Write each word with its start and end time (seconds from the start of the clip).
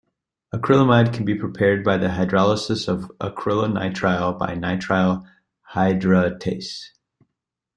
Acrylamide 0.51 1.13
can 1.13 1.25
be 1.25 1.35
prepared 1.37 1.83
by 1.83 1.95
the 1.95 2.07
hydrolysis 2.07 2.87
of 2.87 3.11
acrylonitrile 3.19 4.35
by 4.35 4.55
nitrile 4.55 5.27
hydratase. 5.75 6.85